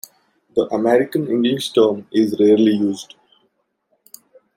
The 0.55 0.63
American 0.73 1.27
English 1.29 1.73
term 1.73 2.07
is 2.11 2.35
rarely 2.39 2.71
used. 2.71 3.13